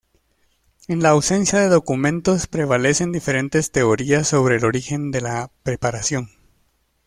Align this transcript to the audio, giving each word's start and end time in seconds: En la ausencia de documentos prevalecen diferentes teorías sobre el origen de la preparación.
En 0.87 1.03
la 1.03 1.09
ausencia 1.09 1.59
de 1.59 1.67
documentos 1.69 2.47
prevalecen 2.47 3.11
diferentes 3.11 3.69
teorías 3.69 4.27
sobre 4.27 4.55
el 4.55 4.65
origen 4.65 5.11
de 5.11 5.21
la 5.21 5.51
preparación. 5.61 6.31